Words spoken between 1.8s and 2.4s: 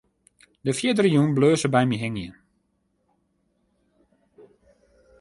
my hingjen.